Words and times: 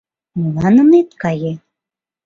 —Молан 0.39 0.75
ынет 0.83 1.09
кае? 1.21 1.53